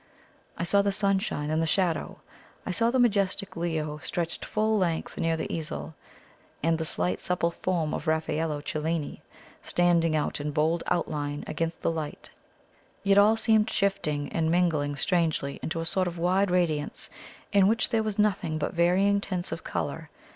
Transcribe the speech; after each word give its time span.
I 0.57 0.63
saw 0.63 0.81
the 0.81 0.91
sunshine 0.91 1.51
and 1.51 1.61
the 1.61 1.67
shadow 1.67 2.21
I 2.65 2.71
saw 2.71 2.89
the 2.89 2.97
majestic 2.97 3.55
Leo 3.55 3.99
stretched 3.99 4.43
full 4.43 4.79
length 4.79 5.19
near 5.19 5.37
the 5.37 5.53
easel, 5.53 5.93
and 6.63 6.79
the 6.79 6.85
slight 6.85 7.19
supple 7.19 7.51
form 7.51 7.93
of 7.93 8.07
Raffaello 8.07 8.61
Cellini 8.61 9.21
standing 9.61 10.15
out 10.15 10.41
in 10.41 10.49
bold 10.49 10.81
outline 10.87 11.43
against 11.45 11.83
the 11.83 11.91
light; 11.91 12.31
yet 13.03 13.19
all 13.19 13.37
seemed 13.37 13.69
shifting 13.69 14.31
and 14.31 14.49
mingling 14.49 14.95
strangely 14.95 15.59
into 15.61 15.79
a 15.79 15.85
sort 15.85 16.07
of 16.07 16.17
wide 16.17 16.49
radiance 16.49 17.07
in 17.53 17.67
which 17.67 17.89
there 17.89 18.01
was 18.01 18.17
nothing 18.17 18.57
but 18.57 18.73
varying 18.73 19.21
tints 19.21 19.51
of 19.51 19.63
colour. 19.63 20.09